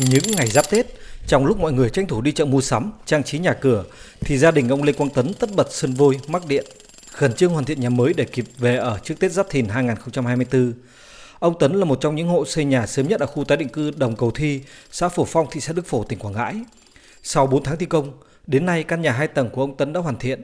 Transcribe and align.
Những 0.00 0.22
ngày 0.36 0.46
giáp 0.46 0.70
Tết, 0.70 0.86
trong 1.26 1.46
lúc 1.46 1.60
mọi 1.60 1.72
người 1.72 1.90
tranh 1.90 2.06
thủ 2.06 2.20
đi 2.20 2.32
chợ 2.32 2.44
mua 2.44 2.60
sắm, 2.60 2.92
trang 3.06 3.24
trí 3.24 3.38
nhà 3.38 3.52
cửa, 3.52 3.84
thì 4.20 4.38
gia 4.38 4.50
đình 4.50 4.68
ông 4.68 4.82
Lê 4.82 4.92
Quang 4.92 5.10
Tấn 5.10 5.34
tất 5.34 5.50
bật 5.56 5.66
sân 5.70 5.94
vôi, 5.94 6.20
mắc 6.26 6.46
điện, 6.46 6.64
khẩn 7.12 7.32
trương 7.32 7.52
hoàn 7.52 7.64
thiện 7.64 7.80
nhà 7.80 7.88
mới 7.88 8.12
để 8.16 8.24
kịp 8.24 8.44
về 8.58 8.76
ở 8.76 8.98
trước 9.02 9.14
Tết 9.20 9.32
Giáp 9.32 9.46
Thìn 9.50 9.68
2024. 9.68 10.72
Ông 11.38 11.58
Tấn 11.58 11.72
là 11.74 11.84
một 11.84 11.98
trong 12.00 12.14
những 12.14 12.28
hộ 12.28 12.44
xây 12.44 12.64
nhà 12.64 12.86
sớm 12.86 13.08
nhất 13.08 13.20
ở 13.20 13.26
khu 13.26 13.44
tái 13.44 13.56
định 13.56 13.68
cư 13.68 13.90
Đồng 13.90 14.16
Cầu 14.16 14.30
Thi, 14.30 14.60
xã 14.90 15.08
Phổ 15.08 15.24
Phong, 15.24 15.46
thị 15.50 15.60
xã 15.60 15.72
Đức 15.72 15.86
Phổ, 15.86 16.04
tỉnh 16.04 16.18
Quảng 16.18 16.34
Ngãi. 16.34 16.54
Sau 17.22 17.46
4 17.46 17.62
tháng 17.62 17.76
thi 17.76 17.86
công, 17.86 18.12
đến 18.46 18.66
nay 18.66 18.82
căn 18.82 19.02
nhà 19.02 19.12
hai 19.12 19.28
tầng 19.28 19.50
của 19.50 19.60
ông 19.60 19.76
Tấn 19.76 19.92
đã 19.92 20.00
hoàn 20.00 20.18
thiện. 20.18 20.42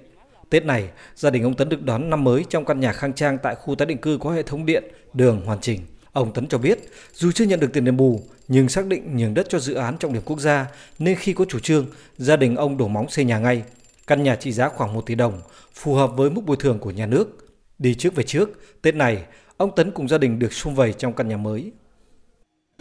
Tết 0.51 0.65
này, 0.65 0.89
gia 1.17 1.31
đình 1.31 1.43
ông 1.43 1.55
Tấn 1.55 1.69
được 1.69 1.83
đón 1.83 2.11
năm 2.11 2.25
mới 2.25 2.45
trong 2.51 2.65
căn 2.65 2.81
nhà 2.81 2.93
khang 2.93 3.13
trang 3.13 3.39
tại 3.43 3.55
khu 3.55 3.75
tái 3.75 3.87
định 3.87 3.99
cư 3.99 4.19
có 4.21 4.31
hệ 4.31 4.43
thống 4.43 4.67
điện, 4.67 4.85
đường 5.13 5.41
hoàn 5.47 5.61
chỉnh. 5.61 5.81
Ông 6.13 6.33
Tấn 6.33 6.47
cho 6.47 6.59
biết, 6.59 6.79
dù 7.15 7.33
chưa 7.33 7.45
nhận 7.45 7.61
được 7.61 7.73
tiền 7.73 7.85
đền 7.85 7.97
bù, 7.97 8.21
nhưng 8.53 8.69
xác 8.69 8.87
định 8.87 9.17
nhường 9.17 9.35
đất 9.35 9.47
cho 9.49 9.59
dự 9.59 9.75
án 9.75 9.99
trọng 9.99 10.13
điểm 10.13 10.23
quốc 10.25 10.41
gia 10.41 10.67
nên 10.99 11.17
khi 11.17 11.33
có 11.33 11.45
chủ 11.49 11.59
trương, 11.59 11.87
gia 12.17 12.37
đình 12.37 12.57
ông 12.57 12.77
đổ 12.77 12.89
móng 12.89 13.09
xây 13.09 13.25
nhà 13.25 13.39
ngay. 13.39 13.63
Căn 14.07 14.23
nhà 14.23 14.37
trị 14.37 14.53
giá 14.53 14.69
khoảng 14.69 14.95
1 14.95 15.07
tỷ 15.07 15.15
đồng, 15.15 15.41
phù 15.75 15.95
hợp 15.95 16.11
với 16.17 16.31
mức 16.31 16.41
bồi 16.47 16.57
thường 16.57 16.79
của 16.79 16.91
nhà 16.91 17.07
nước. 17.07 17.49
Đi 17.79 17.95
trước 17.95 18.15
về 18.15 18.25
trước, 18.25 18.51
Tết 18.83 18.95
này, 18.95 19.23
ông 19.57 19.75
Tấn 19.77 19.91
cùng 19.91 20.09
gia 20.09 20.19
đình 20.19 20.39
được 20.39 20.53
sum 20.53 20.75
vầy 20.75 20.93
trong 20.93 21.13
căn 21.13 21.29
nhà 21.29 21.37
mới. 21.37 21.73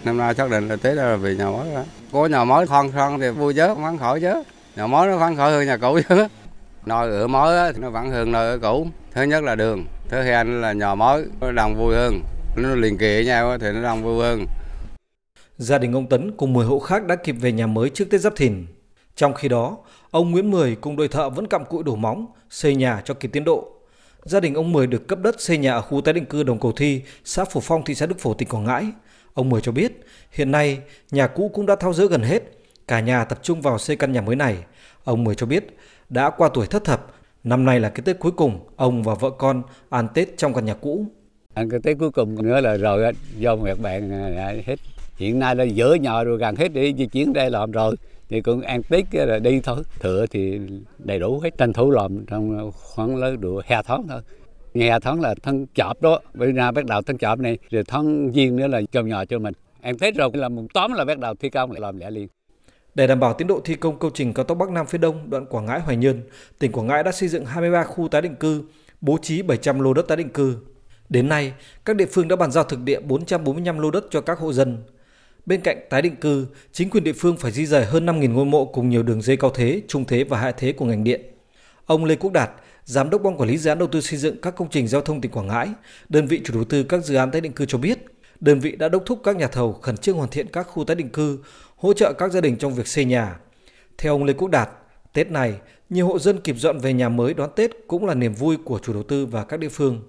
Năm 0.03 0.17
nay 0.17 0.35
xác 0.35 0.51
định 0.51 0.67
là 0.67 0.75
Tết 0.75 0.97
là 0.97 1.15
về 1.15 1.35
nhà 1.35 1.45
mới 1.45 1.75
đó. 1.75 1.83
Có 2.11 2.25
nhà 2.25 2.43
mới 2.43 2.67
khoan 2.67 2.91
khoan 2.91 3.19
thì 3.19 3.29
vui 3.29 3.53
chứ, 3.53 3.75
phấn 3.83 3.97
khởi 3.97 4.21
chứ. 4.21 4.43
Nhà 4.75 4.87
mới 4.87 5.07
nó 5.07 5.19
phấn 5.19 5.35
khởi 5.35 5.51
hơn 5.51 5.67
nhà 5.67 5.77
cũ 5.77 5.99
chứ. 6.09 6.27
Nơi 6.85 7.09
ở 7.09 7.27
mới 7.27 7.73
thì 7.73 7.79
nó 7.81 7.89
vẫn 7.89 8.11
hơn 8.11 8.31
nơi 8.31 8.49
ở 8.49 8.59
cũ. 8.61 8.87
Thứ 9.11 9.23
nhất 9.23 9.43
là 9.43 9.55
đường, 9.55 9.85
thứ 10.09 10.21
hai 10.21 10.45
là 10.45 10.73
nhà 10.73 10.95
mới, 10.95 11.25
nó 11.41 11.51
đồng 11.51 11.75
vui 11.75 11.95
hơn. 11.95 12.21
Nó 12.57 12.75
liền 12.75 12.97
kề 12.97 13.23
nhau 13.25 13.57
thì 13.57 13.67
nó 13.71 13.81
đồng 13.81 14.03
vui 14.03 14.23
hơn. 14.23 14.45
Gia 15.59 15.77
đình 15.77 15.93
ông 15.93 16.07
Tấn 16.07 16.31
cùng 16.31 16.53
10 16.53 16.65
hộ 16.65 16.79
khác 16.79 17.05
đã 17.05 17.15
kịp 17.15 17.31
về 17.31 17.51
nhà 17.51 17.67
mới 17.67 17.89
trước 17.89 18.05
Tết 18.09 18.21
Giáp 18.21 18.35
Thìn. 18.35 18.65
Trong 19.15 19.33
khi 19.33 19.47
đó, 19.47 19.77
ông 20.11 20.31
Nguyễn 20.31 20.51
Mười 20.51 20.75
cùng 20.75 20.95
đội 20.95 21.07
thợ 21.07 21.29
vẫn 21.29 21.47
cặm 21.47 21.65
cụi 21.65 21.83
đổ 21.83 21.95
móng, 21.95 22.25
xây 22.49 22.75
nhà 22.75 23.01
cho 23.05 23.13
kịp 23.13 23.29
tiến 23.33 23.43
độ. 23.43 23.67
Gia 24.23 24.39
đình 24.39 24.53
ông 24.53 24.71
Mười 24.71 24.87
được 24.87 25.07
cấp 25.07 25.19
đất 25.19 25.41
xây 25.41 25.57
nhà 25.57 25.73
ở 25.73 25.81
khu 25.81 26.01
tái 26.01 26.13
định 26.13 26.25
cư 26.25 26.43
Đồng 26.43 26.59
Cầu 26.59 26.71
Thi, 26.71 27.01
xã 27.23 27.45
Phổ 27.45 27.59
Phong, 27.59 27.83
thị 27.83 27.95
xã 27.95 28.05
Đức 28.05 28.19
Phổ, 28.19 28.33
tỉnh 28.33 28.49
Quảng 28.49 28.63
Ngãi. 28.63 28.85
Ông 29.33 29.49
Mười 29.49 29.61
cho 29.61 29.71
biết, 29.71 30.05
hiện 30.31 30.51
nay 30.51 30.79
nhà 31.11 31.27
cũ 31.27 31.51
cũng 31.53 31.65
đã 31.65 31.75
tháo 31.75 31.93
dỡ 31.93 32.07
gần 32.07 32.21
hết, 32.21 32.43
cả 32.87 32.99
nhà 32.99 33.25
tập 33.25 33.39
trung 33.43 33.61
vào 33.61 33.77
xây 33.77 33.95
căn 33.95 34.11
nhà 34.11 34.21
mới 34.21 34.35
này. 34.35 34.57
Ông 35.03 35.23
Mười 35.23 35.35
cho 35.35 35.45
biết, 35.45 35.77
đã 36.09 36.29
qua 36.29 36.49
tuổi 36.53 36.67
thất 36.67 36.83
thập, 36.83 37.07
năm 37.43 37.65
nay 37.65 37.79
là 37.79 37.89
cái 37.89 38.01
Tết 38.05 38.19
cuối 38.19 38.31
cùng, 38.31 38.59
ông 38.75 39.03
và 39.03 39.13
vợ 39.13 39.29
con 39.29 39.63
ăn 39.89 40.07
Tết 40.13 40.37
trong 40.37 40.53
căn 40.53 40.65
nhà 40.65 40.73
cũ. 40.73 41.05
Ăn 41.53 41.69
cái 41.69 41.79
Tết 41.83 41.97
cuối 41.99 42.11
cùng 42.11 42.43
nữa 42.43 42.61
là 42.61 42.77
rồi 42.77 43.11
do 43.37 43.55
việc 43.55 43.81
bạn 43.81 44.11
à, 44.37 44.53
hết 44.65 44.75
hiện 45.19 45.39
nay 45.39 45.55
là 45.55 45.65
dỡ 45.65 45.93
nhà 45.93 46.23
rồi 46.23 46.37
gần 46.37 46.55
hết 46.55 46.73
để 46.73 46.93
di 46.97 47.05
chuyển 47.05 47.33
đây 47.33 47.49
làm 47.49 47.71
rồi. 47.71 47.95
Thì 48.29 48.41
cũng 48.41 48.61
ăn 48.61 48.83
tết 48.83 49.05
là 49.11 49.39
đi 49.39 49.59
thôi. 49.63 49.77
Thừa 49.99 50.25
thì 50.31 50.59
đầy 50.97 51.19
đủ 51.19 51.39
hết 51.39 51.57
tranh 51.57 51.73
thủ 51.73 51.91
làm 51.91 52.25
trong 52.25 52.71
khoảng 52.71 53.15
lớn 53.15 53.41
đủ 53.41 53.61
hè 53.65 53.81
tháng 53.85 54.07
thôi. 54.07 54.21
Nghe 54.73 54.99
tháng 54.99 55.21
là 55.21 55.35
thân 55.43 55.65
chọp 55.75 56.01
đó. 56.01 56.19
Bây 56.33 56.53
giờ 56.53 56.71
bắt 56.71 56.85
đầu 56.85 57.01
thân 57.01 57.17
chọp 57.17 57.39
này 57.39 57.57
rồi 57.69 57.83
tháng 57.87 58.31
giêng 58.33 58.55
nữa 58.55 58.67
là 58.67 58.81
trồng 58.91 59.09
nhỏ 59.09 59.25
cho 59.25 59.39
mình. 59.39 59.53
Ăn 59.81 59.97
tết 59.97 60.15
rồi 60.15 60.29
là 60.33 60.49
mùng 60.49 60.67
tám 60.67 60.93
là 60.93 61.05
bắt 61.05 61.19
đầu 61.19 61.35
thi 61.35 61.49
công 61.49 61.71
lại 61.71 61.81
làm 61.81 61.99
lẻ 61.99 62.11
liền. 62.11 62.27
Để 62.95 63.07
đảm 63.07 63.19
bảo 63.19 63.33
tiến 63.33 63.47
độ 63.47 63.61
thi 63.65 63.75
công 63.75 63.99
công 63.99 64.11
trình 64.13 64.33
cao 64.33 64.45
tốc 64.45 64.57
Bắc 64.57 64.69
Nam 64.69 64.85
phía 64.85 64.97
Đông 64.97 65.29
đoạn 65.29 65.45
Quảng 65.45 65.65
Ngãi 65.65 65.79
Hoài 65.79 65.97
Nhơn, 65.97 66.21
tỉnh 66.59 66.71
Quảng 66.71 66.87
Ngãi 66.87 67.03
đã 67.03 67.11
xây 67.11 67.29
dựng 67.29 67.45
23 67.45 67.83
khu 67.83 68.07
tái 68.07 68.21
định 68.21 68.35
cư, 68.35 68.63
bố 69.01 69.17
trí 69.21 69.41
700 69.41 69.79
lô 69.79 69.93
đất 69.93 70.07
tái 70.07 70.17
định 70.17 70.29
cư. 70.29 70.57
Đến 71.09 71.29
nay, 71.29 71.53
các 71.85 71.95
địa 71.95 72.05
phương 72.05 72.27
đã 72.27 72.35
bàn 72.35 72.51
giao 72.51 72.63
thực 72.63 72.79
địa 72.79 72.99
445 72.99 73.79
lô 73.79 73.91
đất 73.91 74.05
cho 74.09 74.21
các 74.21 74.39
hộ 74.39 74.53
dân. 74.53 74.77
Bên 75.45 75.61
cạnh 75.61 75.77
tái 75.89 76.01
định 76.01 76.15
cư, 76.15 76.47
chính 76.71 76.89
quyền 76.89 77.03
địa 77.03 77.13
phương 77.13 77.37
phải 77.37 77.51
di 77.51 77.65
rời 77.65 77.85
hơn 77.85 78.05
5.000 78.05 78.33
ngôi 78.33 78.45
mộ 78.45 78.65
cùng 78.65 78.89
nhiều 78.89 79.03
đường 79.03 79.21
dây 79.21 79.37
cao 79.37 79.51
thế, 79.55 79.81
trung 79.87 80.05
thế 80.05 80.23
và 80.23 80.39
hạ 80.39 80.51
thế 80.51 80.71
của 80.71 80.85
ngành 80.85 81.03
điện. 81.03 81.21
Ông 81.85 82.05
Lê 82.05 82.15
Quốc 82.15 82.33
Đạt, 82.33 82.51
Giám 82.85 83.09
đốc 83.09 83.21
Ban 83.21 83.37
Quản 83.37 83.49
lý 83.49 83.57
Dự 83.57 83.69
án 83.69 83.79
Đầu 83.79 83.87
tư 83.87 84.01
xây 84.01 84.19
dựng 84.19 84.41
các 84.41 84.55
công 84.55 84.69
trình 84.69 84.87
giao 84.87 85.01
thông 85.01 85.21
tỉnh 85.21 85.31
Quảng 85.31 85.47
Ngãi, 85.47 85.67
đơn 86.09 86.27
vị 86.27 86.41
chủ 86.43 86.53
đầu 86.53 86.63
tư 86.63 86.83
các 86.83 87.05
dự 87.05 87.15
án 87.15 87.31
tái 87.31 87.41
định 87.41 87.51
cư 87.51 87.65
cho 87.65 87.77
biết, 87.77 87.99
đơn 88.39 88.59
vị 88.59 88.75
đã 88.75 88.89
đốc 88.89 89.03
thúc 89.05 89.21
các 89.23 89.35
nhà 89.35 89.47
thầu 89.47 89.73
khẩn 89.73 89.97
trương 89.97 90.17
hoàn 90.17 90.29
thiện 90.29 90.47
các 90.47 90.63
khu 90.63 90.83
tái 90.83 90.95
định 90.95 91.09
cư, 91.09 91.39
hỗ 91.75 91.93
trợ 91.93 92.13
các 92.17 92.31
gia 92.31 92.41
đình 92.41 92.55
trong 92.57 92.73
việc 92.73 92.87
xây 92.87 93.05
nhà. 93.05 93.39
Theo 93.97 94.13
ông 94.13 94.23
Lê 94.23 94.33
Quốc 94.33 94.47
Đạt, 94.47 94.69
Tết 95.13 95.31
này, 95.31 95.53
nhiều 95.89 96.07
hộ 96.07 96.19
dân 96.19 96.39
kịp 96.41 96.55
dọn 96.59 96.79
về 96.79 96.93
nhà 96.93 97.09
mới 97.09 97.33
đón 97.33 97.49
Tết 97.55 97.71
cũng 97.87 98.05
là 98.05 98.13
niềm 98.13 98.33
vui 98.33 98.57
của 98.65 98.79
chủ 98.79 98.93
đầu 98.93 99.03
tư 99.03 99.25
và 99.25 99.43
các 99.43 99.59
địa 99.59 99.69
phương 99.69 100.01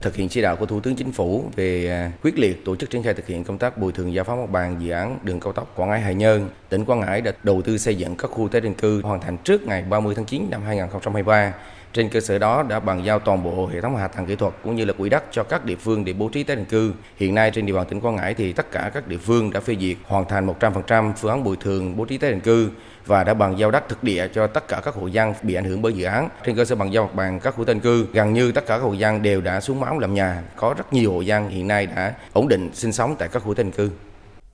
thực 0.00 0.16
hiện 0.16 0.28
chỉ 0.28 0.42
đạo 0.42 0.56
của 0.56 0.66
Thủ 0.66 0.80
tướng 0.80 0.96
Chính 0.96 1.12
phủ 1.12 1.44
về 1.56 1.88
à, 1.88 2.12
quyết 2.22 2.38
liệt 2.38 2.64
tổ 2.64 2.76
chức 2.76 2.90
triển 2.90 3.02
khai 3.02 3.14
thực 3.14 3.26
hiện 3.26 3.44
công 3.44 3.58
tác 3.58 3.78
bồi 3.78 3.92
thường 3.92 4.14
giải 4.14 4.24
phóng 4.24 4.40
mặt 4.40 4.50
bằng 4.50 4.76
dự 4.80 4.90
án 4.90 5.18
đường 5.22 5.40
cao 5.40 5.52
tốc 5.52 5.72
Quảng 5.76 5.90
Ngãi 5.90 6.00
Hải 6.00 6.14
Nhơn, 6.14 6.48
tỉnh 6.68 6.84
Quảng 6.84 7.00
Ngãi 7.00 7.20
đã 7.20 7.32
đầu 7.42 7.62
tư 7.62 7.78
xây 7.78 7.96
dựng 7.96 8.16
các 8.16 8.30
khu 8.30 8.48
tái 8.48 8.60
định 8.60 8.74
cư 8.74 9.02
hoàn 9.02 9.20
thành 9.20 9.36
trước 9.38 9.62
ngày 9.66 9.82
30 9.82 10.14
tháng 10.14 10.24
9 10.24 10.46
năm 10.50 10.62
2023. 10.62 11.52
Trên 11.94 12.08
cơ 12.08 12.20
sở 12.20 12.38
đó 12.38 12.62
đã 12.62 12.80
bàn 12.80 13.04
giao 13.04 13.18
toàn 13.18 13.44
bộ 13.44 13.66
hệ 13.66 13.80
thống 13.80 13.96
hạ 13.96 14.08
tầng 14.08 14.26
kỹ 14.26 14.36
thuật 14.36 14.54
cũng 14.62 14.76
như 14.76 14.84
là 14.84 14.92
quỹ 14.92 15.08
đất 15.08 15.24
cho 15.30 15.42
các 15.42 15.64
địa 15.64 15.76
phương 15.76 16.04
để 16.04 16.12
bố 16.12 16.28
trí 16.28 16.42
tái 16.42 16.56
định 16.56 16.64
cư. 16.64 16.92
Hiện 17.16 17.34
nay 17.34 17.50
trên 17.50 17.66
địa 17.66 17.72
bàn 17.72 17.86
tỉnh 17.86 18.00
Quảng 18.00 18.16
Ngãi 18.16 18.34
thì 18.34 18.52
tất 18.52 18.70
cả 18.70 18.90
các 18.94 19.08
địa 19.08 19.16
phương 19.16 19.50
đã 19.50 19.60
phê 19.60 19.76
duyệt 19.80 19.96
hoàn 20.04 20.24
thành 20.24 20.46
100% 20.46 21.12
phương 21.12 21.30
án 21.30 21.44
bồi 21.44 21.56
thường 21.60 21.96
bố 21.96 22.04
trí 22.04 22.18
tái 22.18 22.30
định 22.30 22.40
cư 22.40 22.70
và 23.06 23.24
đã 23.24 23.34
bàn 23.34 23.58
giao 23.58 23.70
đất 23.70 23.88
thực 23.88 24.04
địa 24.04 24.28
cho 24.34 24.46
tất 24.46 24.68
cả 24.68 24.80
các 24.84 24.94
hộ 24.94 25.06
dân 25.06 25.34
bị 25.42 25.54
ảnh 25.54 25.64
hưởng 25.64 25.82
bởi 25.82 25.92
dự 25.92 26.04
án. 26.04 26.28
Trên 26.44 26.56
cơ 26.56 26.64
sở 26.64 26.74
bàn 26.74 26.92
giao 26.92 27.04
mặt 27.04 27.14
bằng 27.14 27.40
các 27.40 27.54
khu 27.54 27.64
tái 27.64 27.74
định 27.74 27.82
cư, 27.82 28.06
gần 28.12 28.32
như 28.32 28.52
tất 28.52 28.66
cả 28.66 28.78
các 28.78 28.84
hộ 28.84 28.92
dân 28.92 29.22
đều 29.22 29.40
đã 29.40 29.60
xuống 29.60 29.80
máu 29.80 29.98
làm 29.98 30.14
nhà. 30.14 30.42
Có 30.56 30.74
rất 30.78 30.92
nhiều 30.92 31.12
hộ 31.12 31.20
dân 31.20 31.48
hiện 31.48 31.68
nay 31.68 31.86
đã 31.86 32.14
ổn 32.32 32.48
định 32.48 32.70
sinh 32.74 32.92
sống 32.92 33.16
tại 33.18 33.28
các 33.32 33.42
khu 33.42 33.54
tái 33.54 33.64
định 33.64 33.72
cư. 33.72 33.90